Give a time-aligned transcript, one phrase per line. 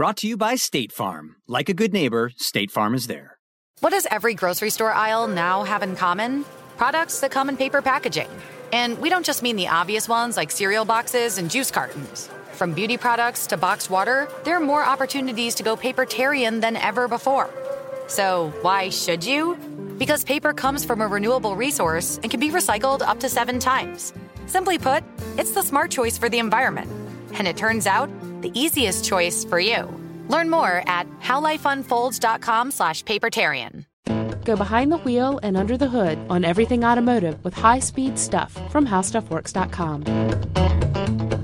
[0.00, 1.36] Brought to you by State Farm.
[1.46, 3.36] Like a good neighbor, State Farm is there.
[3.80, 6.46] What does every grocery store aisle now have in common?
[6.78, 8.30] Products that come in paper packaging.
[8.72, 12.30] And we don't just mean the obvious ones like cereal boxes and juice cartons.
[12.52, 17.06] From beauty products to boxed water, there are more opportunities to go papertarian than ever
[17.06, 17.50] before.
[18.06, 19.54] So, why should you?
[19.98, 24.14] Because paper comes from a renewable resource and can be recycled up to seven times.
[24.46, 25.04] Simply put,
[25.36, 26.90] it's the smart choice for the environment.
[27.34, 28.10] And it turns out,
[28.42, 29.88] the easiest choice for you.
[30.28, 33.84] Learn more at howlifeunfolds.com slash papertarian.
[34.44, 38.86] Go behind the wheel and under the hood on everything automotive with high-speed stuff from
[38.86, 41.39] howstuffworks.com.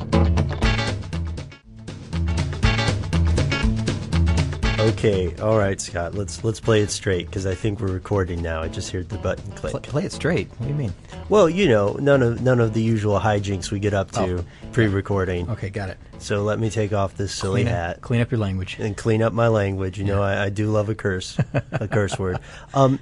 [4.86, 6.14] Okay, all right, Scott.
[6.14, 8.62] Let's let's play it straight because I think we're recording now.
[8.62, 9.72] I just heard the button click.
[9.72, 10.48] Play, play, it straight.
[10.48, 10.94] What do you mean?
[11.28, 14.44] Well, you know, none of none of the usual hijinks we get up to oh,
[14.70, 15.50] pre-recording.
[15.50, 15.98] Okay, got it.
[16.18, 18.00] So let me take off this silly clean hat.
[18.00, 19.98] clean up your language and clean up my language.
[19.98, 20.14] You yeah.
[20.14, 21.36] know, I, I, do love a curse,
[21.72, 22.38] a curse word.
[22.72, 23.00] Um,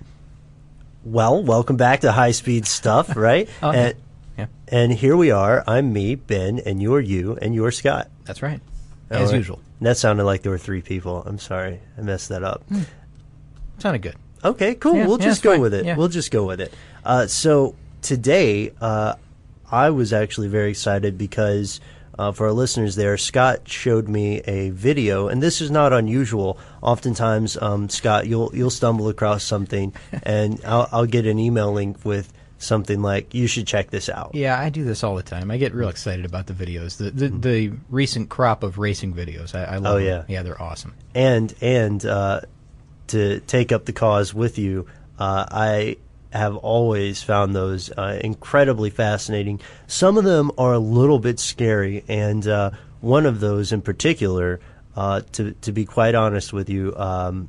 [1.05, 3.47] well, welcome back to High Speed Stuff, right?
[3.63, 3.95] oh, and,
[4.39, 4.47] yeah.
[4.69, 5.63] and here we are.
[5.67, 8.09] I'm me, Ben, and you're you, and you're Scott.
[8.25, 8.63] That's right,
[9.11, 9.37] as right.
[9.37, 9.61] usual.
[9.85, 11.23] That sounded like there were three people.
[11.27, 12.65] I'm sorry, I messed that up.
[12.71, 12.87] Mm.
[13.79, 14.17] Sounded good.
[14.43, 14.97] Okay, cool.
[14.97, 15.61] Yeah, we'll yeah, just go fine.
[15.61, 15.85] with it.
[15.85, 15.97] Yeah.
[15.97, 16.73] We'll just go with it.
[17.05, 19.15] Uh, so today, uh,
[19.71, 21.81] I was actually very excited because
[22.19, 26.59] uh, for our listeners there, Scott showed me a video, and this is not unusual.
[26.81, 29.93] Oftentimes, um, Scott, you'll you'll stumble across something,
[30.23, 34.33] and I'll, I'll get an email link with something like you should check this out.
[34.35, 35.51] Yeah, I do this all the time.
[35.51, 36.97] I get real excited about the videos.
[36.97, 37.41] The the, mm-hmm.
[37.41, 39.55] the recent crop of racing videos.
[39.55, 39.95] I, I love.
[39.95, 40.27] Oh yeah, them.
[40.29, 40.95] yeah, they're awesome.
[41.15, 42.43] And and uh,
[43.09, 44.87] to take up the cause with you,
[45.19, 45.97] uh, I
[46.33, 49.61] have always found those uh, incredibly fascinating.
[49.87, 54.61] Some of them are a little bit scary, and uh, one of those in particular,
[54.97, 56.95] uh, to to be quite honest with you.
[56.97, 57.49] Um,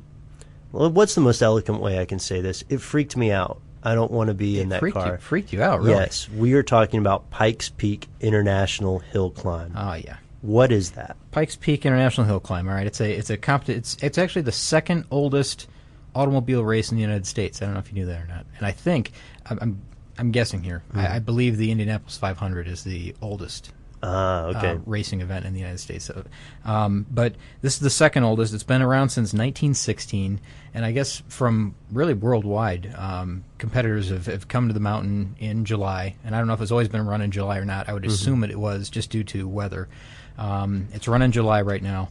[0.72, 2.62] what's the most eloquent way I can say this?
[2.68, 3.60] It freaked me out.
[3.86, 5.12] I don't want to be it in that freaked car.
[5.12, 5.92] You, freaked you out, really?
[5.92, 9.74] Yes, we are talking about Pikes Peak International Hill Climb.
[9.76, 10.16] Oh yeah.
[10.42, 11.16] What is that?
[11.30, 12.68] Pikes Peak International Hill Climb.
[12.68, 15.68] All right, it's a it's a comp- it's it's actually the second oldest
[16.16, 17.62] automobile race in the United States.
[17.62, 18.44] I don't know if you knew that or not.
[18.56, 19.12] And I think
[19.48, 19.82] I'm I'm,
[20.18, 20.82] I'm guessing here.
[20.92, 20.98] Mm.
[20.98, 23.70] I, I, believe the Indianapolis 500 is the oldest.
[24.02, 24.70] Uh, okay.
[24.72, 26.04] Uh, racing event in the United States.
[26.04, 26.24] So,
[26.64, 28.52] um, but this is the second oldest.
[28.52, 30.40] It's been around since 1916,
[30.74, 35.64] and I guess from really worldwide, um, competitors have, have come to the mountain in
[35.64, 36.14] July.
[36.24, 37.88] And I don't know if it's always been run in July or not.
[37.88, 38.12] I would mm-hmm.
[38.12, 39.88] assume it was just due to weather.
[40.36, 42.10] Um, it's run in July right now,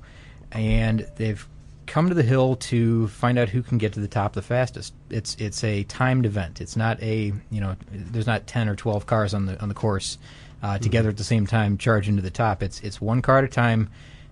[0.52, 1.48] and they've
[1.86, 4.94] come to the hill to find out who can get to the top the fastest.
[5.10, 6.62] It's it's a timed event.
[6.62, 9.76] It's not a you know there's not ten or twelve cars on the on the
[9.76, 10.18] course
[10.62, 10.84] uh, mm-hmm.
[10.84, 12.64] together at the same time charge into the top.
[12.64, 13.90] It's it's one car at a time.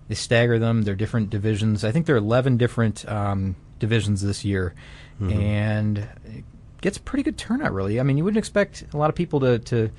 [0.08, 0.82] They stagger them.
[0.82, 1.84] They're different divisions.
[1.84, 4.74] I think there are eleven different um, divisions this year,
[5.20, 5.32] mm-hmm.
[5.32, 6.44] and it
[6.80, 7.72] gets pretty good turnout.
[7.72, 9.90] Really, I mean, you wouldn't expect a lot of people to to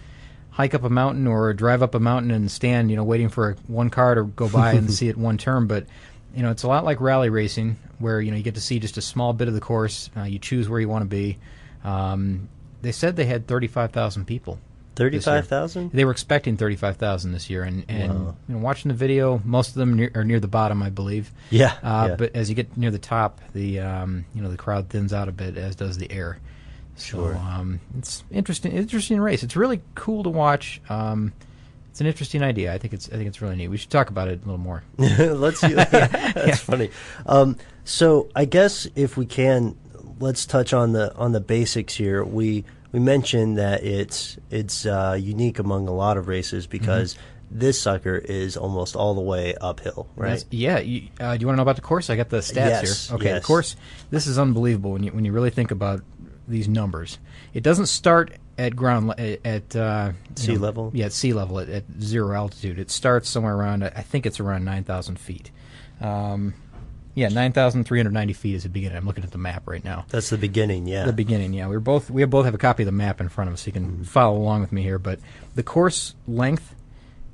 [0.55, 3.49] hike up a mountain or drive up a mountain and stand, you know, waiting for
[3.49, 5.67] a, one car to go by and see it one turn.
[5.67, 5.85] But
[6.33, 8.79] you know, it's a lot like rally racing, where you know you get to see
[8.79, 10.09] just a small bit of the course.
[10.15, 11.37] Uh, you choose where you want to be.
[11.83, 12.49] Um,
[12.81, 14.59] they said they had thirty-five thousand people.
[14.95, 15.91] Thirty-five thousand.
[15.91, 18.35] They were expecting thirty-five thousand this year, and and wow.
[18.47, 21.31] you know, watching the video, most of them near, are near the bottom, I believe.
[21.49, 22.15] Yeah, uh, yeah.
[22.15, 25.27] But as you get near the top, the um, you know the crowd thins out
[25.27, 26.39] a bit, as does the air.
[26.97, 27.33] Sure.
[27.33, 28.71] So, um, it's interesting.
[28.71, 29.43] Interesting race.
[29.43, 30.81] It's really cool to watch.
[30.87, 31.33] Um,
[31.91, 32.73] it's an interesting idea.
[32.73, 33.67] I think it's I think it's really neat.
[33.67, 34.83] We should talk about it a little more.
[34.97, 35.61] let's.
[35.63, 36.55] Yeah, that's yeah.
[36.55, 36.89] funny.
[37.25, 39.77] Um, so I guess if we can,
[40.19, 42.23] let's touch on the on the basics here.
[42.23, 42.63] We
[42.95, 47.21] we mentioned that it's it's uh, unique among a lot of races because mm-hmm.
[47.51, 50.29] This sucker is almost all the way uphill, right?
[50.29, 50.79] That's- yeah.
[50.79, 52.09] You, uh, do you want to know about the course?
[52.09, 53.15] I got the stats Yes, here.
[53.15, 53.41] Okay, yes.
[53.41, 53.75] the course.
[54.09, 56.01] This is unbelievable when you when you really think about
[56.47, 57.19] these numbers.
[57.53, 60.91] It doesn't start at ground le- at, uh, you Sea level?
[60.93, 62.79] Yeah, at sea level at, at zero altitude.
[62.79, 63.83] It starts somewhere around.
[63.83, 65.51] I think it's around nine thousand feet.
[66.01, 66.55] Um,
[67.15, 68.97] yeah, nine thousand three hundred ninety feet is the beginning.
[68.97, 70.05] I'm looking at the map right now.
[70.09, 71.05] That's the beginning, yeah.
[71.05, 71.67] The beginning, yeah.
[71.67, 73.61] We are both we both have a copy of the map in front of us,
[73.61, 74.99] so you can follow along with me here.
[74.99, 75.19] But
[75.55, 76.75] the course length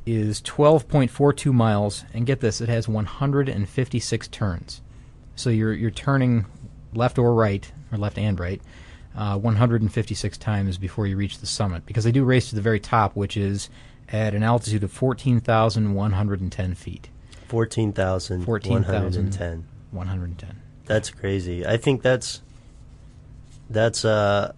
[0.06, 4.82] is 12.42 miles, and get this, it has 156 turns.
[5.36, 6.46] So you're you're turning
[6.94, 8.62] left or right, or left and right,
[9.16, 11.88] uh, 156 times before you reach the summit.
[11.88, 13.70] Because they do race to the very top, which is
[14.10, 17.10] at an altitude of 14,110 feet.
[17.52, 18.46] 14,110.
[18.46, 19.66] 14,110.
[19.92, 20.62] 110.
[20.86, 21.66] That's crazy.
[21.66, 22.42] I think that's
[23.70, 24.54] that's uh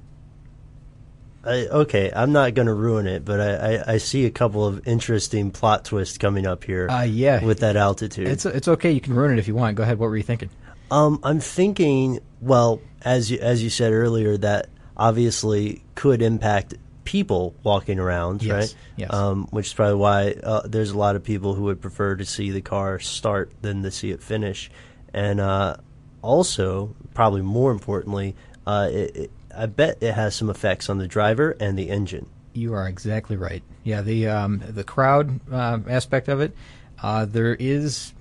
[1.44, 4.66] I, okay, I'm not going to ruin it, but I, I, I see a couple
[4.66, 6.88] of interesting plot twists coming up here.
[6.90, 7.44] Uh, yeah.
[7.44, 8.28] with that altitude.
[8.28, 8.92] It's it's okay.
[8.92, 9.76] You can ruin it if you want.
[9.76, 9.98] Go ahead.
[9.98, 10.52] What were you thinking?
[10.92, 17.54] Um, I'm thinking, well, as you as you said earlier, that obviously could impact people
[17.64, 18.76] walking around, Yes, right?
[18.96, 19.14] yes.
[19.14, 22.26] Um, which is probably why uh, there's a lot of people who would prefer to
[22.26, 24.70] see the car start than to see it finish,
[25.14, 25.78] and uh,
[26.22, 28.36] also, probably more importantly,
[28.66, 32.28] uh, it, it, I bet it has some effects on the driver and the engine.
[32.54, 33.62] You are exactly right.
[33.84, 36.56] Yeah, the um, the crowd uh, aspect of it.
[37.02, 38.14] Uh, there is,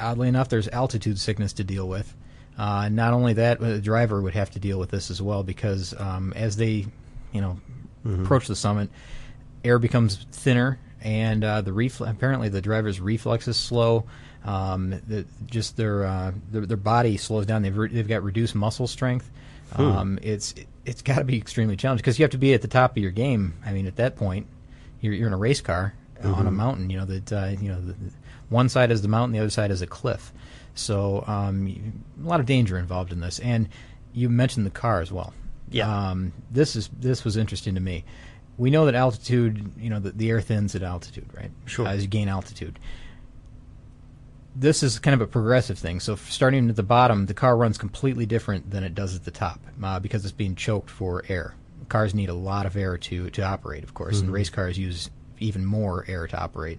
[0.00, 2.16] oddly enough, there's altitude sickness to deal with.
[2.56, 5.42] Uh, not only that, but the driver would have to deal with this as well
[5.42, 6.86] because um, as they,
[7.32, 7.58] you know,
[8.04, 8.90] approach the summit,
[9.64, 14.04] air becomes thinner, and uh, the refl- apparently the driver's reflexes slow.
[14.44, 17.62] Um, the, just their, uh, their their body slows down.
[17.62, 19.30] They've re- they've got reduced muscle strength.
[19.76, 20.54] Um, it's
[20.84, 22.98] it's got to be extremely challenging because you have to be at the top of
[22.98, 23.54] your game.
[23.64, 24.46] I mean, at that point,
[25.00, 26.90] you're, you're in a race car on a mountain.
[26.90, 28.10] You know that uh, you know the, the,
[28.50, 30.32] one side is the mountain, the other side is a cliff.
[30.74, 33.38] So um, a lot of danger involved in this.
[33.38, 33.68] And
[34.12, 35.32] you mentioned the car as well.
[35.74, 36.10] Yeah.
[36.10, 38.04] Um, this is this was interesting to me.
[38.56, 41.50] We know that altitude, you know, the, the air thins at altitude, right?
[41.66, 41.86] Sure.
[41.86, 42.78] As you gain altitude.
[44.56, 45.98] This is kind of a progressive thing.
[45.98, 49.32] So starting at the bottom, the car runs completely different than it does at the
[49.32, 51.56] top uh, because it's being choked for air.
[51.88, 55.10] Cars need a lot of air to, to operate, of course, and race cars use
[55.40, 56.78] even more air to operate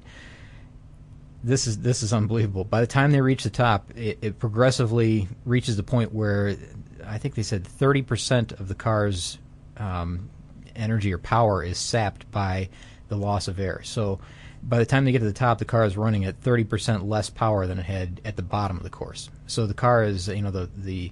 [1.46, 2.64] this is this is unbelievable.
[2.64, 6.58] By the time they reach the top, it, it progressively reaches the point where
[7.08, 9.38] I think they said thirty percent of the car's
[9.78, 10.30] um,
[10.76, 12.70] energy or power is sapped by
[13.08, 13.82] the loss of air.
[13.84, 14.20] So
[14.64, 17.08] by the time they get to the top, the car is running at thirty percent
[17.08, 19.30] less power than it had at the bottom of the course.
[19.48, 21.12] So the car is you know the the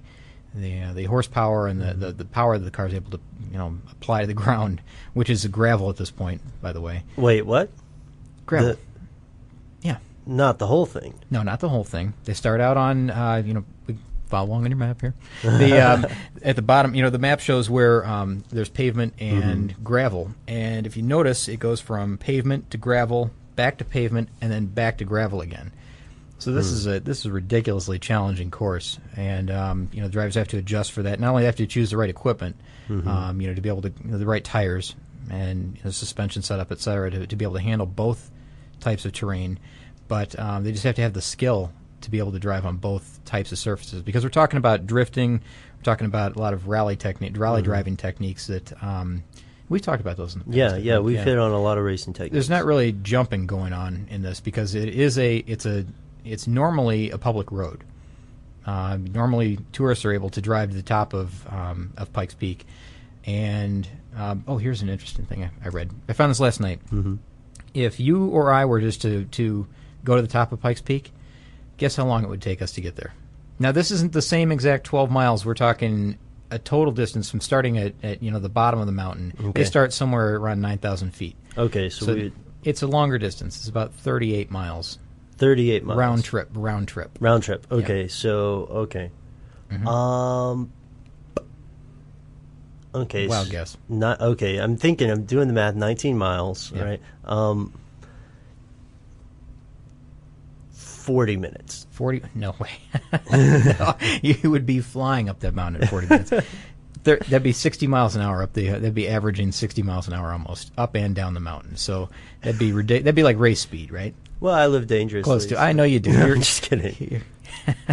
[0.54, 3.20] the, uh, the horsepower and the, the, the power that the car is able to
[3.50, 4.80] you know apply to the ground,
[5.12, 7.02] which is gravel at this point, by the way.
[7.16, 7.70] Wait, what?
[8.46, 8.74] Gravel.
[8.74, 8.78] The-
[9.82, 9.98] yeah.
[10.26, 11.14] Not the whole thing.
[11.30, 12.14] No, not the whole thing.
[12.24, 13.64] They start out on, uh, you know,
[14.34, 15.14] follow along on your map here.
[15.42, 16.06] The um,
[16.42, 20.86] at the bottom, you know, the map shows where um, there's pavement and gravel, and
[20.86, 24.98] if you notice, it goes from pavement to gravel, back to pavement, and then back
[24.98, 25.72] to gravel again.
[26.38, 30.34] So this is a this is a ridiculously challenging course, and um, you know, drivers
[30.34, 31.20] have to adjust for that.
[31.20, 32.56] Not only have to choose the right equipment,
[33.08, 34.96] um, you know, to be able to you know, the right tires
[35.30, 38.30] and you know, suspension setup, et cetera, to, to be able to handle both
[38.80, 39.58] types of terrain,
[40.08, 41.72] but um, they just have to have the skill
[42.04, 44.02] to be able to drive on both types of surfaces.
[44.02, 45.40] Because we're talking about drifting,
[45.76, 49.22] we're talking about a lot of rally technique, rally driving techniques that um,
[49.68, 50.34] we've talked about those.
[50.34, 52.32] In the past, Yeah, yeah, we've hit on a lot of racing techniques.
[52.32, 55.84] There's not really jumping going on in this because it is a it's a
[56.24, 57.84] it's normally a public road.
[58.66, 62.66] Uh, normally, tourists are able to drive to the top of um, of Pikes Peak,
[63.24, 63.86] and
[64.16, 65.90] um, oh, here's an interesting thing I, I read.
[66.08, 66.80] I found this last night.
[66.86, 67.16] Mm-hmm.
[67.74, 69.66] If you or I were just to to
[70.04, 71.12] go to the top of Pikes Peak,
[71.76, 73.12] guess how long it would take us to get there?
[73.58, 75.46] Now, this isn't the same exact 12 miles.
[75.46, 76.18] We're talking
[76.50, 79.32] a total distance from starting at, at you know the bottom of the mountain.
[79.38, 79.64] They Okay.
[79.64, 81.36] start somewhere around 9,000 feet.
[81.56, 82.32] Okay, so, So we
[82.64, 83.56] it's a longer distance.
[83.58, 84.98] It's about 38 miles
[85.36, 85.98] 38 miles.
[85.98, 86.48] round trip.
[86.54, 87.16] Round trip.
[87.20, 87.66] Round trip.
[87.70, 89.10] Okay, so okay.
[89.70, 89.88] Mm-hmm.
[89.88, 90.72] Um.
[92.94, 93.26] Okay.
[93.26, 93.76] Wild guess.
[93.88, 94.58] Not okay.
[94.58, 95.10] I'm thinking.
[95.10, 95.74] I'm doing the math.
[95.74, 96.70] 19 miles.
[96.72, 96.84] Yeah.
[96.84, 97.00] Right.
[97.24, 97.72] Um.
[101.04, 101.86] 40 minutes.
[101.90, 102.70] 40 no way
[103.32, 106.30] no, you would be flying up that mountain at 40 minutes
[107.02, 110.14] there, that'd be 60 miles an hour up the that'd be averaging 60 miles an
[110.14, 112.08] hour almost up and down the mountain so
[112.42, 115.24] that'd be ridic- that'd be like race speed right Well, I live dangerously.
[115.24, 117.22] close to i know you do I'm You're- just kidding.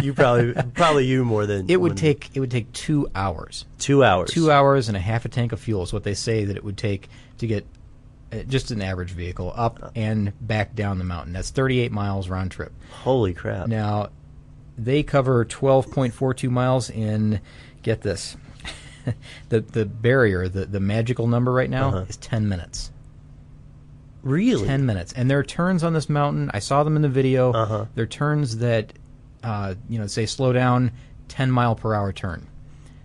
[0.02, 4.02] you probably probably you more than it would take it would take two hours two
[4.02, 4.30] hours.
[4.30, 6.64] two hours and a half a tank of fuel is what they say that it
[6.64, 7.66] would take to get
[8.48, 11.32] just an average vehicle, up and back down the mountain.
[11.32, 12.72] That's 38 miles round trip.
[13.02, 13.68] Holy crap!
[13.68, 14.08] Now,
[14.78, 17.40] they cover 12.42 miles in,
[17.82, 18.36] get this,
[19.50, 22.04] the the barrier, the, the magical number right now Uh-huh.
[22.08, 22.90] is 10 minutes.
[24.22, 24.66] really?
[24.66, 25.12] 10 minutes.
[25.12, 26.50] And there are turns on this mountain.
[26.54, 27.52] I saw them in the video.
[27.52, 27.86] Uh-huh.
[27.94, 28.92] There are turns that,
[29.42, 30.92] uh, you know, say slow down,
[31.28, 32.46] 10 mile per hour turn.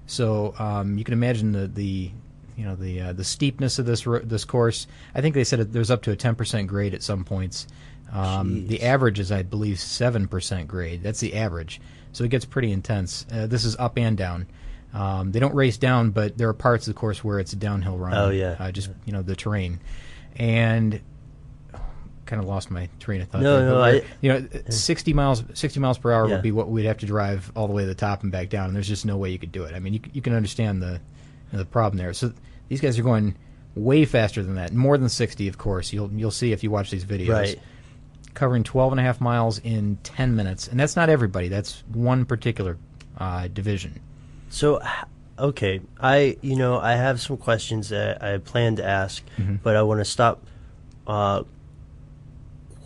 [0.05, 2.11] So um, you can imagine the, the
[2.57, 4.87] you know the uh, the steepness of this ro- this course.
[5.15, 7.67] I think they said it, there's up to a 10% grade at some points.
[8.11, 11.03] Um, the average is, I believe, 7% grade.
[11.03, 11.81] That's the average.
[12.13, 13.25] So it gets pretty intense.
[13.31, 14.47] Uh, this is up and down.
[14.93, 17.57] Um, they don't race down, but there are parts of the course where it's a
[17.57, 18.13] downhill run.
[18.13, 18.55] Oh, yeah.
[18.59, 19.79] uh, just you know the terrain,
[20.37, 20.99] and
[22.25, 23.41] kind of lost my train of thought.
[23.41, 26.35] No, there, no, I- you know, sixty miles, sixty miles per hour Yeah.
[26.35, 28.49] would be what we'd have to drive all the way to the top and back
[28.49, 28.67] down.
[28.67, 29.73] And there's just no way you could do it.
[29.75, 30.93] I mean, you, you can understand the
[31.51, 32.13] you know, the problem there.
[32.13, 32.33] So
[32.69, 33.35] these guys are going
[33.75, 35.93] way faster than that, more than sixty, of course.
[35.93, 37.29] You'll you'll see if you watch these videos.
[37.33, 37.59] Right.
[38.33, 40.67] Covering 12 and a half miles in 10 minutes.
[40.67, 41.47] And that's not everybody.
[41.47, 42.77] That's one particular
[43.17, 43.99] uh, division.
[44.51, 44.79] So,
[45.39, 49.55] okay, I you know I have some questions that I plan to ask, Mm-hmm.
[49.63, 50.43] but I want to stop
[51.07, 51.43] uh,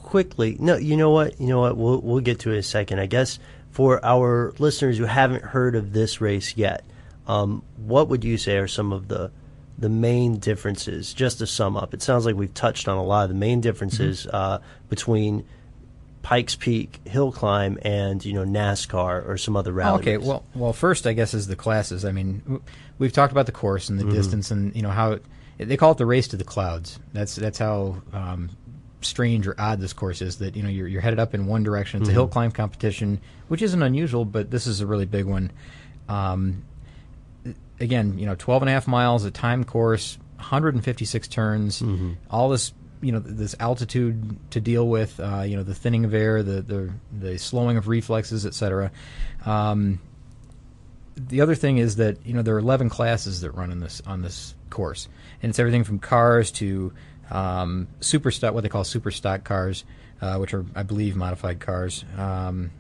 [0.03, 0.57] quickly.
[0.59, 1.39] No, you know what?
[1.39, 1.77] You know what?
[1.77, 2.99] We'll we'll get to it in a second.
[2.99, 3.39] I guess
[3.71, 6.83] for our listeners who haven't heard of this race yet,
[7.27, 9.31] um, what would you say are some of the
[9.81, 11.13] the main differences?
[11.13, 13.59] Just to sum up, it sounds like we've touched on a lot of the main
[13.59, 14.35] differences Mm-hmm.
[14.35, 14.57] uh,
[14.89, 15.45] between.
[16.23, 20.01] Pikes Peak hill climb and you know NASCAR or some other rally.
[20.01, 20.25] Okay, race.
[20.27, 22.05] well, well, first I guess is the classes.
[22.05, 22.61] I mean,
[22.99, 24.13] we've talked about the course and the Mm-hmm.
[24.13, 25.25] distance, and you know how it,
[25.57, 26.99] they call it the race to the clouds.
[27.11, 28.51] That's that's how um,
[29.01, 30.37] strange or odd this course is.
[30.37, 32.01] That you know you're you're headed up in one direction.
[32.01, 32.33] It's a hill Mm-hmm.
[32.33, 35.51] climb competition, which isn't unusual, but this is a really big one.
[36.07, 36.63] Um,
[37.81, 42.13] again, you know, 12 and a half miles, a time course, 156 turns, Mm-hmm.
[42.29, 42.71] all this,
[43.01, 46.61] you know, this altitude to deal with, uh, you know, the thinning of air, the
[46.61, 48.91] the, the slowing of reflexes, etc.
[49.45, 49.99] Um,
[51.15, 54.01] the other thing is that you know there are 11 classes that run in this
[54.05, 55.07] on this course,
[55.41, 56.93] and it's everything from cars to
[57.29, 59.83] um, super stock, what they call super stock cars,
[60.21, 62.05] uh, which are I believe modified cars.
[62.17, 62.71] Um,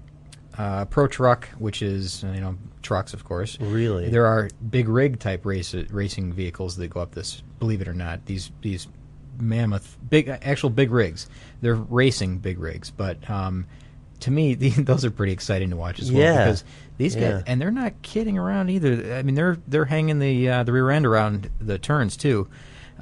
[0.57, 3.57] uh, pro truck, which is you know trucks, of course.
[3.59, 4.09] Really?
[4.09, 7.41] there are big rig type race racing vehicles that go up this.
[7.59, 8.87] Believe it or not, these these
[9.39, 11.27] mammoth big actual big rigs.
[11.61, 13.65] They're racing big rigs, but um,
[14.21, 16.45] to me, the, those are pretty exciting to watch as well Yeah.
[16.45, 16.63] because
[16.97, 17.31] these Yeah.
[17.31, 19.15] guys and they're not kidding around either.
[19.15, 22.47] I mean, they're they're hanging the uh, the rear end around the turns too.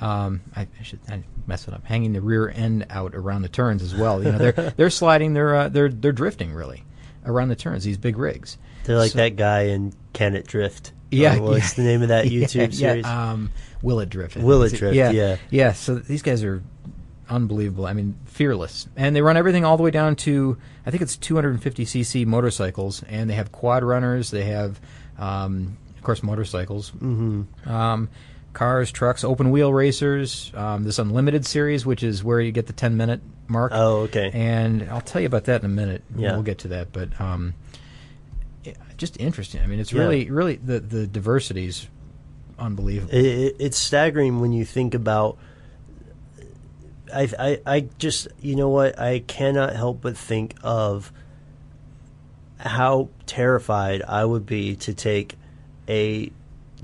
[0.01, 1.85] Um, I, I should I mess it up.
[1.85, 4.23] Hanging the rear end out around the turns as well.
[4.23, 5.33] You know, they're they're sliding.
[5.33, 6.83] They're uh, they're they're drifting really
[7.29, 7.83] around the turns.
[7.83, 8.57] These big rigs.
[8.85, 10.91] They're like So- that guy in Can It Drift.
[11.11, 11.83] Yeah, what's yeah.
[11.83, 13.05] the name of that YouTube yeah, series?
[13.05, 13.49] um,
[13.81, 14.37] Will It Drift?
[14.37, 15.37] Will It Drift, Yeah, yeah.
[15.49, 15.73] yeah.
[15.73, 16.61] So these guys are
[17.29, 17.85] unbelievable.
[17.85, 21.15] I mean, fearless, and they run everything all the way down to I think it's
[21.17, 24.31] 250 cc motorcycles, and they have quad runners.
[24.31, 24.79] They have,
[25.17, 26.91] um, of course, motorcycles.
[26.91, 27.69] Mm-hmm.
[27.69, 28.09] Um,
[28.53, 32.73] Cars, trucks, open wheel racers, um, this unlimited series, which is where you get the
[32.73, 33.71] 10 minute mark.
[33.75, 34.31] Oh, okay.
[34.33, 36.03] And I'll tell you about that in a minute.
[36.15, 36.33] Yeah.
[36.33, 36.91] We'll get to that.
[36.91, 37.53] But um,
[38.97, 39.61] just interesting.
[39.61, 40.01] I mean, it's Yeah.
[40.01, 41.87] really, really, the, the diversity's
[42.57, 43.13] unbelievable.
[43.13, 45.37] It, it, it's staggering when you think about.
[47.13, 51.11] I, I I just you know what I cannot help but think of
[52.59, 55.35] how terrified I would be to take
[55.87, 56.31] a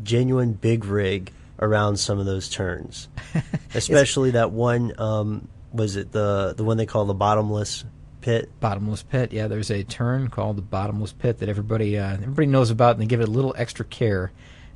[0.01, 3.09] genuine big rig around some of those turns,
[3.75, 4.93] especially that one.
[4.99, 7.85] Um, was it the the one they call the bottomless
[8.21, 8.49] pit?
[8.59, 9.31] bottomless pit.
[9.33, 13.01] Yeah, there's a turn called the bottomless pit that everybody uh, everybody knows about, and
[13.01, 14.31] they give it a little extra care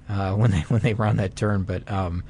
[0.08, 1.64] uh, when they when they run that turn.
[1.64, 2.24] But um,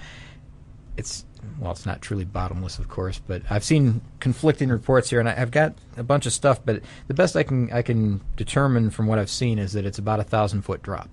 [0.97, 1.25] it's
[1.59, 3.21] well, it's not truly bottomless, of course.
[3.25, 6.61] But I've seen conflicting reports here, and I, I've got a bunch of stuff.
[6.63, 9.99] But the best I can I can determine from what I've seen is that it's
[9.99, 11.09] about a thousand foot drop.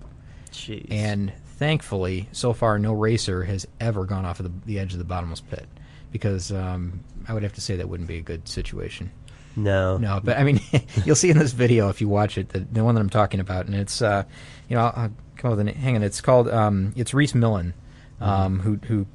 [0.51, 0.87] Jeez.
[0.89, 4.99] And thankfully, so far, no racer has ever gone off of the, the edge of
[4.99, 5.67] the bottomless pit,
[6.11, 9.11] because um, I would have to say that wouldn't be a good situation.
[9.55, 10.61] no, No, but I mean,
[11.05, 13.39] you'll see in this video if you watch it, the, the one that I'm talking
[13.39, 14.23] about, and it's, uh,
[14.69, 15.75] you know, I'll, I'll come up with a name.
[15.75, 17.73] Hang on, it's called, um, it's Rhys Millen,
[18.21, 19.05] um, who, who,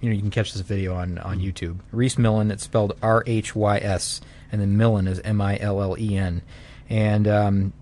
[0.00, 1.78] you know, you can catch this video on on YouTube.
[1.92, 4.20] Rhys Millen, it's spelled R H Y S,
[4.50, 6.42] and then Millen is M I L L E N,
[6.90, 7.72] and um,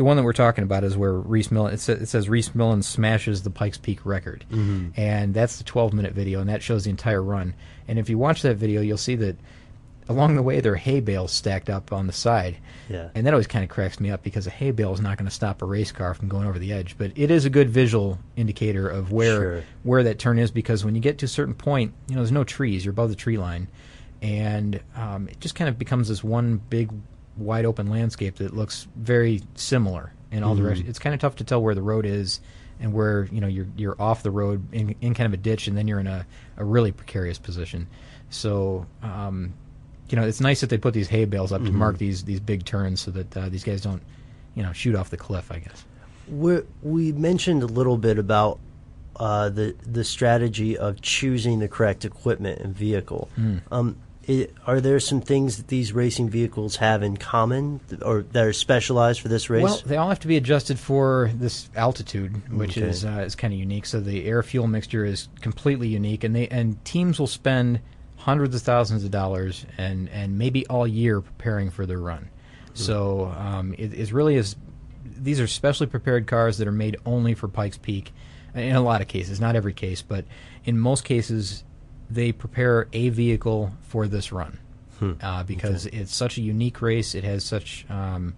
[0.00, 1.74] the one that we're talking about is where Rhys Millen.
[1.74, 4.46] It, sa- it says Rhys Millen smashes the Pikes Peak record,
[4.96, 7.52] and that's the 12 minute video, and that shows the entire run.
[7.86, 9.36] And if you watch that video, you'll see that
[10.08, 12.56] along the way there are hay bales stacked up on the side.
[12.88, 13.10] Yeah.
[13.14, 15.28] And that always kind of cracks me up because a hay bale is not going
[15.28, 17.68] to stop a race car from going over the edge, but it is a good
[17.68, 19.64] visual indicator of where Sure.
[19.82, 22.32] where that turn is because when you get to a certain point, you know, there's
[22.32, 23.68] no trees, you're above the tree line,
[24.22, 26.90] and um, it just kind of becomes this one big
[27.40, 30.88] wide open landscape that looks very similar in all directions.
[30.88, 32.40] It's kind of tough to tell where the road is
[32.78, 35.66] and where you know you're you're off the road in, in kind of a ditch,
[35.66, 37.88] and then you're in a, a really precarious position.
[38.30, 38.86] So.
[39.02, 39.54] Um,
[40.08, 42.40] you know, it's nice that they put these hay bales up to mark these these
[42.40, 44.02] big turns so that uh, these guys don't,
[44.56, 45.52] you know, shoot off the cliff.
[45.52, 45.84] I guess.
[46.28, 48.58] we we mentioned a little bit about
[49.16, 53.28] uh, the the strategy of choosing the correct equipment and vehicle.
[53.36, 53.58] Hmm.
[53.70, 53.96] Um,
[54.30, 58.52] i are there some things that these racing vehicles have in common, or that are
[58.52, 59.62] specialized for this race?
[59.64, 62.86] Well, they all have to be adjusted for this altitude, which Okay.
[62.88, 63.86] is uh, is kind of unique.
[63.86, 67.80] So the air fuel mixture is completely unique, and they and teams will spend
[68.16, 72.28] hundreds of thousands of dollars and and maybe all year preparing for their run.
[72.74, 74.56] So um, it, it's really is.
[75.04, 78.12] These are specially prepared cars that are made only for Pikes Peak.
[78.54, 80.24] In a lot of cases, not every case, but
[80.64, 81.62] in most cases,
[82.10, 84.58] they prepare a vehicle for this run
[85.22, 87.14] uh, because it's such a unique race.
[87.14, 88.34] It has such um,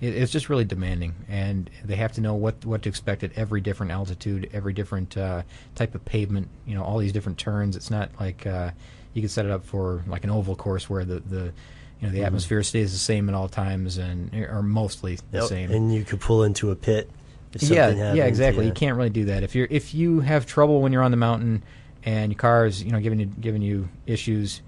[0.00, 3.32] it, it's just really demanding, and they have to know what what to expect at
[3.36, 5.42] every different altitude, every different uh,
[5.74, 6.48] type of pavement.
[6.66, 7.76] You know, all these different turns.
[7.76, 8.70] It's not like uh,
[9.12, 11.52] you could set it up for like an oval course where the the
[12.00, 15.44] you know the atmosphere stays the same at all times and or mostly the Yep,
[15.48, 15.70] same.
[15.70, 17.10] and you could pull into a pit.
[17.52, 18.64] If Yeah, something yeah, happens, exactly.
[18.64, 18.68] yeah.
[18.68, 21.16] You can't really do that if you're if you have trouble when you're on the
[21.16, 21.62] mountain
[22.06, 24.62] and your car is you know giving you giving you issues,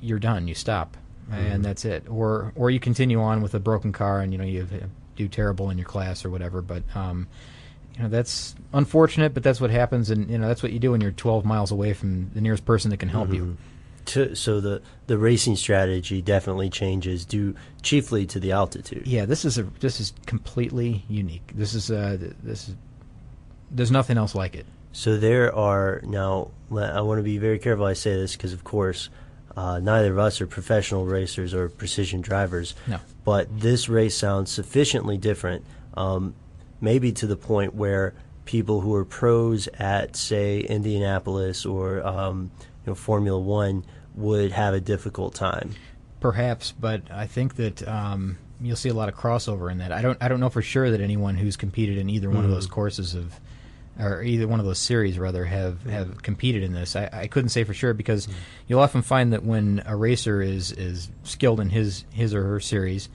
[0.00, 0.48] you're done.
[0.48, 0.96] You stop,
[1.30, 1.34] Mm-hmm.
[1.52, 2.06] and that's it.
[2.08, 4.66] Or or you continue on with a broken car and you know you
[5.16, 6.60] do terrible in your class or whatever.
[6.62, 7.28] But um,
[7.96, 10.92] you know that's unfortunate, but that's what happens, and you know that's what you do
[10.92, 13.34] when you're 12 miles away from the nearest person that can help Mm-hmm.
[13.34, 13.56] you.
[14.06, 19.06] To, so the the racing strategy definitely changes due chiefly to the altitude.
[19.06, 21.52] Yeah, this is a this is completely unique.
[21.54, 22.74] This is uh this is
[23.70, 24.66] there's nothing else like it.
[24.92, 26.50] So there are now.
[26.70, 27.84] I want to be very careful.
[27.84, 29.08] I say this because, of course,
[29.56, 32.74] uh, neither of us are professional racers or precision drivers.
[32.86, 32.98] No.
[33.24, 36.34] But this race sounds sufficiently different, um,
[36.80, 42.50] maybe to the point where people who are pros at, say, Indianapolis or um,
[42.84, 45.74] you know Formula One would have a difficult time.
[46.20, 49.92] Perhaps, but I think that um, you'll see a lot of crossover in that.
[49.92, 50.18] I don't.
[50.20, 53.12] I don't know for sure that anyone who's competed in either one of those courses
[53.12, 53.40] have,
[54.00, 56.96] or either one of those series rather, have have competed in this.
[56.96, 58.28] I, I couldn't say for sure because
[58.66, 62.60] you'll often find that when a racer is is skilled in his his or her
[62.60, 63.08] series,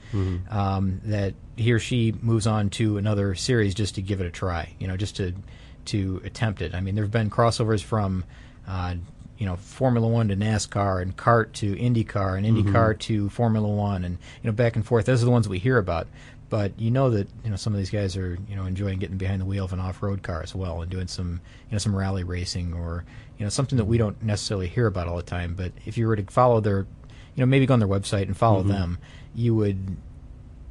[0.50, 4.30] um, that he or she moves on to another series just to give it a
[4.30, 4.74] try.
[4.78, 5.34] You know, just to
[5.86, 6.74] to attempt it.
[6.74, 8.24] I mean, there have been crossovers from.
[8.68, 8.96] Uh,
[9.38, 12.68] you know, Formula One to NASCAR and kart to IndyCar and mm-hmm.
[12.68, 15.06] IndyCar to Formula One and you know back and forth.
[15.06, 16.06] Those are the ones we hear about.
[16.48, 19.16] But you know that you know some of these guys are you know enjoying getting
[19.16, 21.94] behind the wheel of an off-road car as well and doing some you know some
[21.94, 23.04] rally racing or
[23.36, 25.54] you know something that we don't necessarily hear about all the time.
[25.54, 26.86] But if you were to follow their,
[27.34, 28.68] you know, maybe go on their website and follow mm-hmm.
[28.68, 28.98] them,
[29.34, 29.96] you would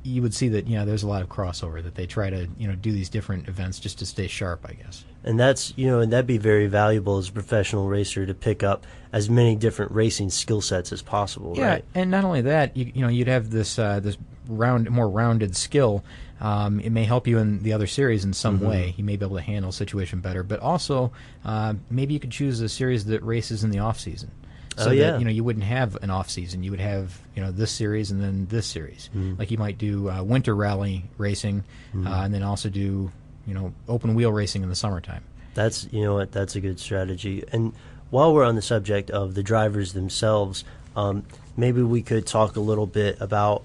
[0.05, 2.47] you would see that you know there's a lot of crossover that they try to
[2.57, 5.03] you know do these different events just to stay sharp, I guess.
[5.23, 8.63] And that's you know, and that'd be very valuable as a professional racer to pick
[8.63, 11.53] up as many different racing skill sets as possible.
[11.57, 11.85] Yeah, right?
[11.95, 15.55] and not only that, you, you know, you'd have this uh, this round, more rounded
[15.55, 16.03] skill.
[16.41, 18.67] Um, it may help you in the other series in some Mm-hmm.
[18.67, 18.93] way.
[18.97, 21.11] You may be able to handle a situation better, but also
[21.45, 24.31] uh, maybe you could choose a series that races in the off season.
[24.77, 25.11] So Oh, yeah.
[25.11, 26.63] that you know you wouldn't have an off season.
[26.63, 29.09] You would have you know this series and then this series.
[29.15, 29.35] Mm-hmm.
[29.39, 31.63] Like you might do uh, winter rally racing,
[31.95, 33.11] uh, and then also do
[33.47, 35.23] you know open wheel racing in the summertime.
[35.53, 37.43] That's you know what that's a good strategy.
[37.51, 37.73] And
[38.09, 40.63] while we're on the subject of the drivers themselves,
[40.95, 41.23] um,
[41.55, 43.63] maybe we could talk a little bit about.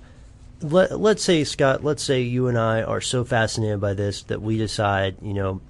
[0.63, 4.43] Let, let's say Scott, let's say you and I are so fascinated by this that
[4.43, 5.61] we decide, you know,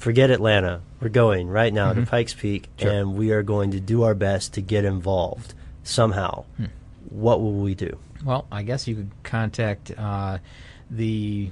[0.00, 0.80] forget Atlanta.
[1.00, 2.90] We're going right now to Pikes Peak, Sure.
[2.90, 6.44] and we are going to do our best to get involved somehow.
[7.08, 7.98] What will we do?
[8.24, 10.38] Well, I guess you could contact uh,
[10.90, 11.50] the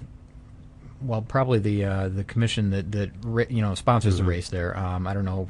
[1.01, 4.77] well, probably the uh, the commission that that ra- you know sponsors the race there.
[4.77, 5.49] Um, I don't know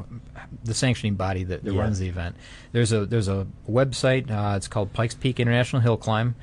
[0.63, 1.81] the sanctioning body that, that Yeah.
[1.81, 2.37] runs the event.
[2.73, 4.31] There's a there's a website.
[4.31, 6.35] Uh, it's called Pikes Peak International Hill Climb.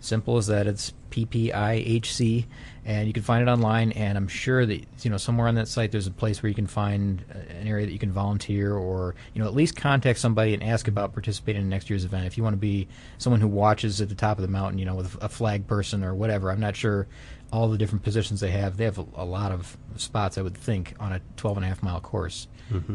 [0.00, 0.66] Simple as that.
[0.68, 2.46] It's PPIHC,
[2.84, 3.92] and you can find it online.
[3.92, 6.54] And I'm sure that you know somewhere on that site there's a place where you
[6.54, 10.18] can find uh, an area that you can volunteer, or you know at least contact
[10.18, 12.26] somebody and ask about participating in next year's event.
[12.26, 14.84] If you want to be someone who watches at the top of the mountain, you
[14.84, 16.50] know, with a flag person or whatever.
[16.50, 17.06] I'm not sure
[17.52, 18.78] all the different positions they have.
[18.78, 21.68] They have a, a lot of spots, I would think, on a 12 and a
[21.68, 22.48] half mile course.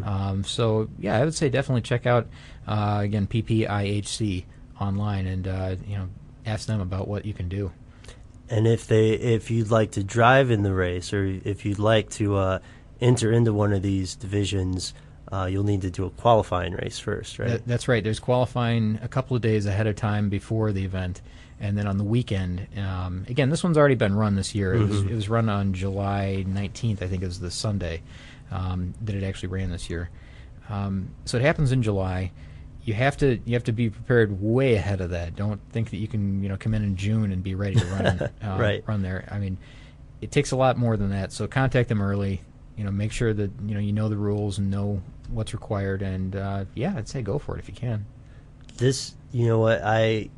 [0.03, 2.27] Um, so, yeah, I would say definitely check out,
[2.67, 4.45] uh, again, PPIHC
[4.79, 6.07] online and uh, you know
[6.45, 7.71] ask them about what you can do.
[8.49, 12.09] And if they, if you'd like to drive in the race, or if you'd like
[12.11, 12.59] to uh,
[13.01, 14.93] enter into one of these divisions,
[15.31, 17.49] uh, you'll need to do a qualifying race first, right?
[17.49, 18.03] That, that's right.
[18.03, 21.21] There's qualifying a couple of days ahead of time before the event,
[21.59, 22.67] and then on the weekend.
[22.77, 24.73] Um, again, this one's already been run this year.
[24.73, 28.01] It was it was run on July 19th, I think, it was the Sunday
[28.51, 30.09] um, that it actually ran this year.
[30.69, 32.31] Um, so it happens in July.
[32.87, 35.35] You have to you have to be prepared way ahead of that.
[35.35, 37.85] Don't think that you can you know come in in June and be ready to
[37.87, 38.05] run
[38.43, 38.81] uh, Right.
[38.87, 39.27] run there.
[39.29, 39.57] I mean,
[40.21, 41.33] it takes a lot more than that.
[41.33, 42.41] So contact them early.
[42.77, 46.01] You know, make sure that you know you know the rules and know what's required.
[46.01, 48.05] And uh, yeah, I'd say go for it if you can.
[48.77, 50.29] this you know what i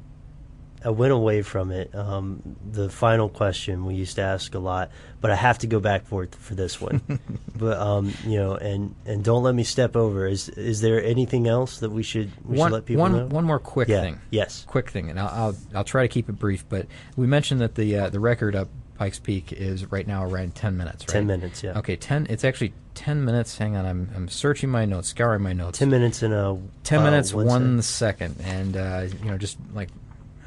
[0.86, 4.90] i went away from it um, the final question we used to ask a lot
[5.22, 7.02] but i have to go back for it for this one
[7.56, 11.48] but um, you know and and don't let me step over is is there anything
[11.48, 14.02] else that we should we one, should let people one- know one more quick Yeah.
[14.02, 14.20] thing.
[14.32, 14.66] Yes.
[14.68, 16.64] quick thing, and I'll, I'll I'll try to keep it brief.
[16.70, 20.56] But we mentioned that the uh, the record up Pikes Peak is right now around
[20.56, 21.06] ten minutes.
[21.08, 21.14] Right?
[21.14, 21.78] 10 minutes, yeah.
[21.80, 22.28] Okay, ten.
[22.30, 23.58] It's actually ten minutes.
[23.58, 25.80] Hang on, I'm I'm searching my notes, scouring my notes.
[25.80, 29.90] 10 minutes in a 10 uh, minutes one second, and uh, you know just like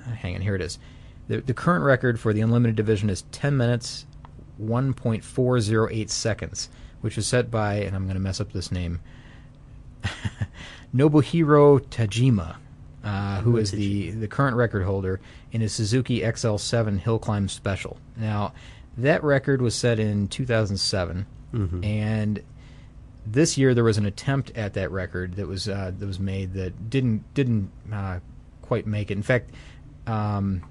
[0.05, 0.79] hang on here it is.
[1.29, 4.07] The, the current record for the unlimited division is 10 minutes
[4.61, 6.69] 1.408 seconds
[7.01, 9.01] which was set by and i'm going to mess up this name
[10.95, 12.57] nobuhiro tajima
[13.05, 17.97] uh, who is the, the current record holder in his suzuki xl7 hill climb special.
[18.17, 18.53] Now
[18.97, 21.27] that record was set in 2007
[21.85, 22.43] and
[23.27, 26.55] this year there was an attempt at that record that was uh, that was made
[26.55, 28.21] that didn't didn't uh,
[28.63, 29.17] quite make it.
[29.17, 29.51] In fact,
[30.07, 30.63] um,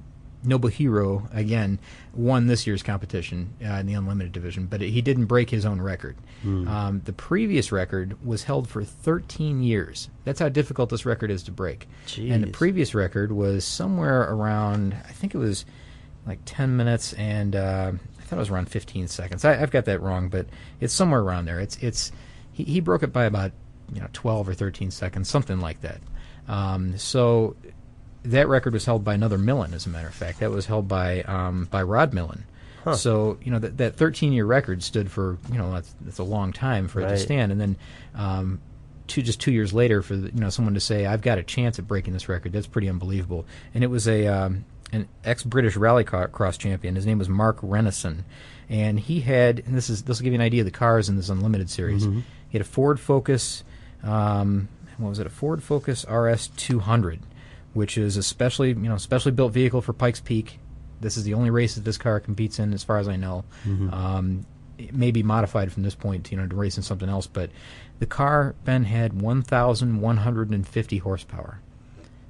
[0.45, 1.79] Nobuhiro again
[2.15, 5.79] won this year's competition uh, in the unlimited division, but he didn't break his own
[5.81, 6.17] record.
[6.67, 10.09] Um, the previous record was held for 13 years.
[10.25, 11.87] That's how difficult this record is to break.
[12.33, 15.65] And the previous record was somewhere around I think it was
[16.25, 19.45] like 10 minutes and uh, I thought it was around 15 seconds.
[19.45, 20.47] I, I've got that wrong, but
[20.79, 21.59] it's somewhere around there.
[21.59, 22.11] It's it's
[22.51, 23.51] he, he broke it by about
[23.93, 26.01] you know 12 or 13 seconds, something like that.
[26.47, 27.55] Um, so
[28.23, 30.39] that record was held by another Millen, as a matter of fact.
[30.39, 32.45] That was held by um, by Rod Millen.
[32.95, 36.23] So you know that that 13 year record stood for you know that's that's a
[36.23, 37.75] long time for it to stand, and then.
[38.15, 38.61] Um,
[39.07, 41.43] Two, just two years later, for the, you know someone to say I've got a
[41.43, 43.45] chance at breaking this record, that's pretty unbelievable.
[43.73, 46.95] And it was a um, an ex British rallycross champion.
[46.95, 48.23] His name was Mark Rennison,
[48.69, 51.09] and he had and this is this will give you an idea of the cars
[51.09, 52.05] in this unlimited series.
[52.05, 53.65] He had a Ford Focus,
[54.01, 55.27] um, what was it?
[55.27, 57.19] A Ford Focus RS 200,
[57.73, 60.59] which is a specially you know specially built vehicle for Pikes Peak.
[60.99, 63.43] This is the only race that this car competes in, as far as I know.
[63.91, 64.45] Um,
[64.77, 67.27] it may be modified from this point, you know, to race in something else.
[67.27, 67.49] But
[67.99, 71.59] the car Ben had 1,150 horsepower.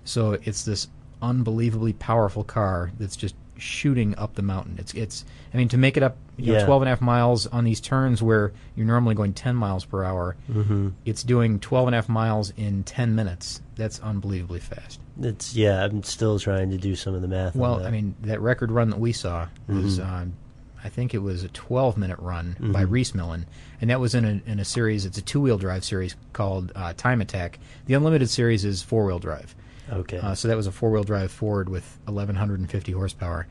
[0.03, 0.87] So it's this
[1.21, 4.75] unbelievably powerful car that's just shooting up the mountain.
[4.79, 7.47] It's it's I mean to make it up you know, 12 and a half miles
[7.47, 10.35] on these turns where you're normally going 10 miles per hour.
[10.49, 10.89] Mm-hmm.
[11.05, 13.61] It's doing 12 and a half miles in 10 minutes.
[13.75, 14.99] That's unbelievably fast.
[15.21, 15.83] It's yeah.
[15.83, 17.55] I'm still trying to do some of the math.
[17.55, 17.85] on Well.
[17.85, 20.33] I mean, that record run that we saw was, um,
[20.83, 23.45] I think it was a 12 minute run by Rhys Millen,
[23.79, 25.05] and that was in a, in a series.
[25.05, 27.59] It's a two wheel drive series called uh, Time Attack.
[27.85, 29.55] The Unlimited series is four wheel drive.
[29.91, 30.17] Okay.
[30.17, 33.47] Uh, so that was a four wheel drive Ford with 1150 horsepower.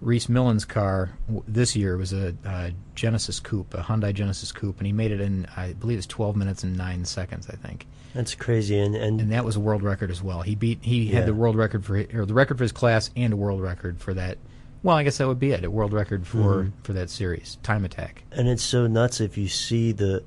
[0.00, 4.78] Rhys Millen's car w- this year was a uh, Genesis Coupe, a Hyundai Genesis Coupe,
[4.78, 7.86] and he made it in, I believe, it's 12 minutes and nine seconds, I think
[8.14, 10.42] That's crazy, and and, and that was a world record as well.
[10.42, 11.18] He beat he Yeah.
[11.18, 14.00] had the world record for or the record for his class and a world record
[14.00, 14.38] for that.
[14.82, 15.62] Well, I guess that would be it.
[15.64, 18.24] A world record for for that series, Time Attack.
[18.32, 20.24] and it's so nuts if you see the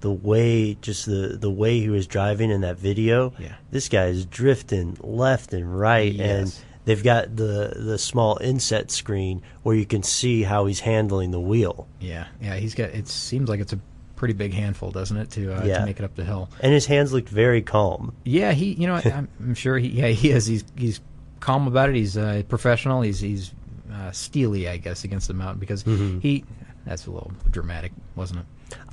[0.00, 3.32] the way just the the way he was driving in that video.
[3.38, 3.54] Yeah.
[3.70, 9.42] This guy is drifting left and right and they've got the the small inset screen
[9.62, 11.86] where you can see how he's handling the wheel.
[12.00, 12.56] Yeah, yeah.
[12.56, 12.90] He's got.
[12.90, 13.80] It seems like it's a
[14.16, 15.78] pretty big handful, doesn't it, to uh, Yeah.
[15.80, 16.48] to make it up the hill?
[16.60, 18.14] And his hands looked very calm.
[18.24, 18.72] Yeah, he.
[18.74, 19.88] You know, I, I'm, I'm sure he.
[19.88, 20.46] Yeah, he is.
[20.46, 21.00] He's he's
[21.40, 21.94] calm about it.
[21.96, 23.02] He's uh, professional.
[23.02, 23.52] He's he's
[23.92, 26.20] uh, steely, I guess, against the mountain because Mm-hmm.
[26.20, 26.44] he.
[26.86, 28.46] That's a little dramatic, wasn't it?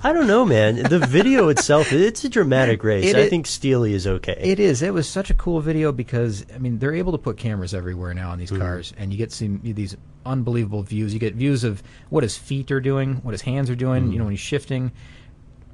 [0.03, 0.83] I don't know, man.
[0.83, 3.05] The video itself, it's a dramatic race.
[3.05, 4.37] It I think Steely is okay.
[4.39, 4.81] It is.
[4.81, 8.13] It was such a cool video because I mean they're able to put cameras everywhere
[8.13, 8.61] now on these Mm-hmm.
[8.61, 11.13] cars, and you get see these unbelievable views.
[11.13, 14.03] You get views of what his feet are doing, what his hands are doing.
[14.03, 14.11] Mm-hmm.
[14.13, 14.91] You know when he's shifting.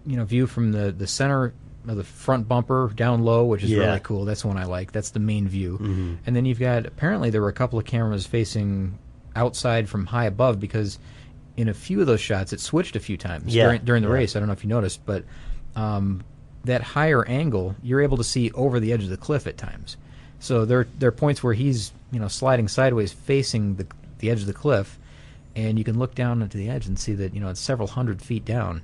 [0.05, 1.53] You know, view from the the center
[1.87, 3.77] of the front bumper down low, which is Yeah.
[3.79, 3.87] Mm-hmm.
[3.87, 4.25] really cool.
[4.25, 4.91] That's the one I like.
[4.91, 5.77] That's the main view.
[6.25, 8.97] And then you've got apparently there were a couple of cameras facing
[9.35, 10.99] outside from high above because
[11.57, 14.09] in a few of those shots it switched a few times Yeah, during, during the
[14.09, 14.13] yeah.
[14.15, 14.35] race.
[14.35, 15.23] I don't know if you noticed, but
[15.75, 16.23] um,
[16.65, 19.97] that higher angle, you're able to see over the edge of the cliff at times.
[20.39, 23.87] So there there are points where he's you know sliding sideways, facing the
[24.19, 24.97] the edge of the cliff,
[25.55, 27.87] and you can look down into the edge and see that you know it's several
[27.87, 28.81] hundred feet down.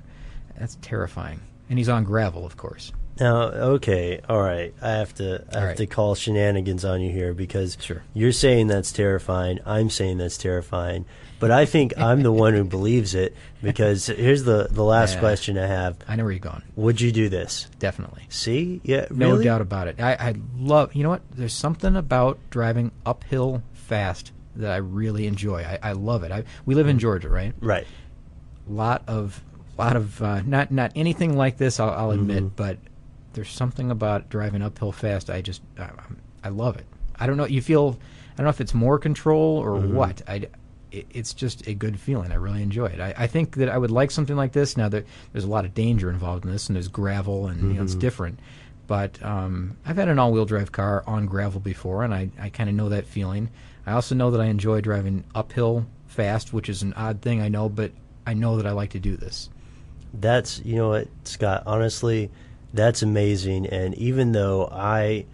[0.58, 1.40] That's terrifying.
[1.70, 2.92] And he's on gravel, of course.
[3.20, 4.72] Now, okay, all right.
[4.80, 5.76] I have to I have right.
[5.76, 8.02] to call shenanigans on you here because Sure.
[8.14, 9.58] you're saying that's terrifying.
[9.66, 11.04] I'm saying that's terrifying.
[11.40, 15.20] But I think I'm the one who believes it because here's the the last Yeah.
[15.20, 15.96] question I have.
[16.08, 16.62] I know where you're going.
[16.76, 17.68] Would you do this?
[17.78, 18.24] Definitely.
[18.28, 18.80] See?
[18.82, 20.00] Yeah, No doubt about it.
[20.00, 20.94] I, I love.
[20.94, 21.22] You know what?
[21.32, 25.62] There's something about driving uphill fast that I really enjoy.
[25.62, 26.32] I, I love it.
[26.32, 27.52] I, we live in Georgia, right?
[27.60, 27.86] Right.
[28.68, 29.40] lot of
[29.78, 31.78] lot of uh, not not anything like this.
[31.78, 32.54] I'll, I'll admit, Mm-hmm.
[32.56, 32.78] but
[33.34, 35.30] there's something about driving uphill fast.
[35.30, 35.90] I just I,
[36.42, 36.86] I love it.
[37.16, 37.46] I don't know.
[37.46, 37.96] You feel
[38.32, 39.94] I don't know if it's more control or Mm-hmm.
[39.94, 40.22] what.
[40.26, 40.46] I
[40.92, 42.32] it, it's just a good feeling.
[42.32, 43.00] I really enjoy it.
[43.00, 44.76] I, I think that I would like something like this.
[44.76, 47.74] Now there, there's a lot of danger involved in this, and there's gravel, and you
[47.74, 48.40] know it's different.
[48.86, 52.70] But um, I've had an all-wheel drive car on gravel before, and I, I kind
[52.70, 53.50] of know that feeling.
[53.86, 57.48] I also know that I enjoy driving uphill fast, which is an odd thing I
[57.48, 57.92] know, but
[58.26, 59.50] I know that I like to do this.
[60.14, 61.64] That's you know what, Scott.
[61.66, 62.30] Honestly,
[62.72, 63.66] that's amazing.
[63.66, 65.26] And even though I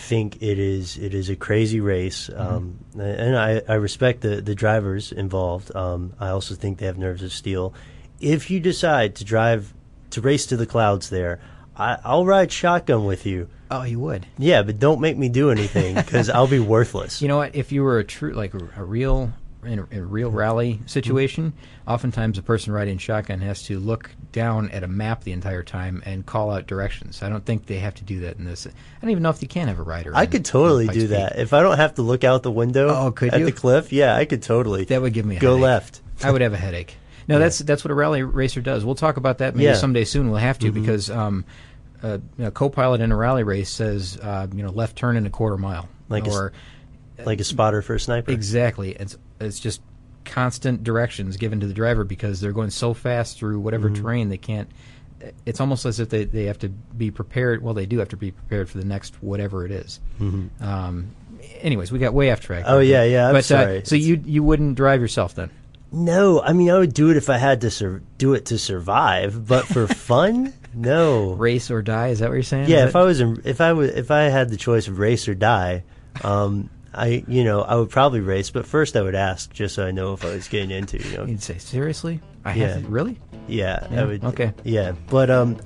[0.00, 4.54] think it is it is a crazy race, um, and I, I respect the the
[4.54, 5.74] drivers involved.
[5.76, 7.74] Um, I also think they have nerves of steel.
[8.20, 9.72] If you decide to drive
[10.10, 11.40] to race to the clouds, there,
[11.76, 13.48] I, I'll ride shotgun with you.
[13.70, 14.26] Oh, you would.
[14.36, 17.22] Yeah, but don't make me do anything because I'll be worthless.
[17.22, 17.54] You know what?
[17.54, 19.32] If you were a true, like a real,
[19.64, 21.52] in a, in a real rally situation,
[21.86, 26.02] oftentimes a person riding shotgun has to look down at a map the entire time
[26.06, 27.22] and call out directions.
[27.22, 28.66] I don't think they have to do that in this.
[28.66, 28.70] I
[29.02, 30.12] don't even know if you can have a rider.
[30.14, 31.10] I in- could totally do Peak.
[31.10, 32.88] that if I don't have to look out the window.
[32.88, 33.46] Oh, could at you?
[33.46, 33.92] the cliff?
[33.92, 34.84] Yeah, I could totally.
[34.84, 35.62] That would give me a go headache.
[35.62, 36.00] left.
[36.22, 36.96] I would have a headache.
[37.28, 38.84] No, that's that's what a rally racer does.
[38.84, 39.72] We'll talk about that maybe Yeah.
[39.72, 39.80] Mm-hmm.
[39.80, 40.30] someday soon.
[40.30, 41.44] We'll have to because um,
[42.02, 45.30] uh, a co-pilot in a rally race says uh, you know left turn in a
[45.30, 46.52] quarter mile Like a s- or
[47.24, 48.32] like a spotter for a sniper.
[48.32, 48.92] Exactly.
[48.92, 49.80] It's it's just
[50.24, 54.02] constant directions given to the driver because they're going so fast through whatever Mm-hmm.
[54.02, 54.68] terrain they can't.
[55.44, 57.62] It's almost as if they, they have to be prepared.
[57.62, 60.00] Well, they do have to be prepared for the next whatever it is.
[60.60, 61.10] Um,
[61.60, 62.64] anyways, we got way off track.
[62.64, 62.72] Mm-hmm.
[62.74, 63.78] Oh, yeah, yeah, I'm but, sorry.
[63.78, 65.50] Uh, so you you wouldn't drive yourself then?
[65.92, 68.58] No, I mean I would do it if I had to sur- do it to
[68.58, 71.32] survive, but for fun, no.
[71.32, 72.08] Race or die?
[72.08, 72.68] Is that what you're saying?
[72.70, 74.86] Yeah, Is if that- I was in, if I was if I had the choice
[74.88, 75.82] of race or die,
[76.22, 79.86] um, I you know I would probably race, but first I would ask just so
[79.86, 82.20] I know if I was getting into you know you'd say seriously?
[82.44, 82.68] I Yeah.
[82.74, 83.18] have really?
[83.48, 84.52] yeah, Yeah, I would okay.
[84.64, 85.56] yeah, but um,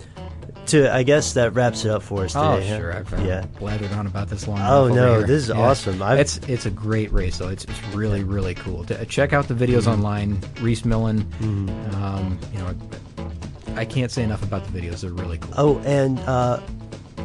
[0.66, 2.44] to I guess that wraps it up for us today.
[2.44, 2.78] Oh, huh?
[2.78, 2.96] sure.
[2.96, 3.44] I've uh, yeah.
[3.60, 4.58] blathered on about this long.
[4.60, 5.26] Oh, no, here.
[5.26, 6.02] this is awesome.
[6.02, 7.48] I've- It's it's a great race though.
[7.48, 8.84] It's it's really really cool.
[8.84, 9.90] To, check out the videos Mm-hmm.
[9.92, 10.40] online.
[10.60, 11.26] Rhys Millen.
[11.94, 12.74] Um, you know,
[13.76, 15.00] I can't say enough about the videos.
[15.02, 15.52] They're really cool.
[15.56, 16.60] Oh, and uh,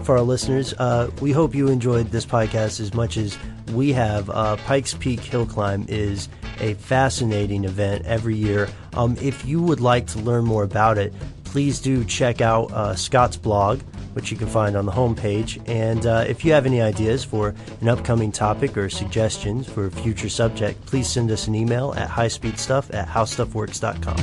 [0.04, 3.38] for our listeners, uh, we hope you enjoyed this podcast as much as
[3.72, 4.30] we have.
[4.30, 6.30] Uh, Pikes Peak Hill Climb is
[6.60, 8.70] a fascinating event every year.
[8.94, 12.96] Um, if you would like to learn more about it, please do check out uh,
[12.96, 13.82] Scott's blog,
[14.14, 15.62] which you can find on the homepage.
[15.68, 19.92] And uh, if you have any ideas for an upcoming topic or suggestions for a
[19.92, 24.18] future subject, please send us an email at highspeedstuff at howstuffworks.com.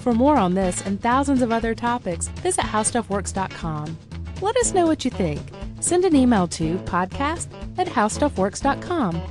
[0.00, 3.98] For more on this and thousands of other topics, visit howstuffworks.com.
[4.40, 5.40] Let us know what you think.
[5.80, 9.22] Send an email to podcast at howstuffworks.com.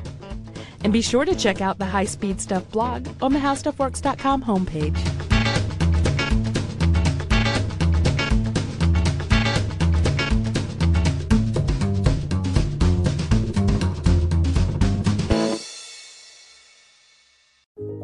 [0.84, 5.18] And be sure to check out the High Speed Stuff blog on the howstuffworks.com homepage.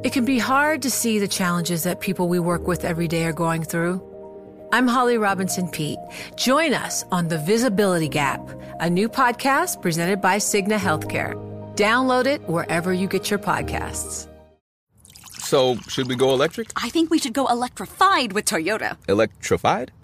[0.04, 3.24] It can be hard to see the challenges that people we work with every day
[3.26, 4.13] are going through.
[4.74, 6.00] I'm Holly Robinson Pete.
[6.36, 8.42] Join us on The Visibility Gap,
[8.80, 11.36] a new podcast presented by Cigna Healthcare.
[11.76, 14.28] Download it wherever you get your podcasts.
[15.38, 16.72] So, should we go electric?
[16.76, 18.98] I think we should go electrified with Toyota.
[19.08, 19.92] Electrified?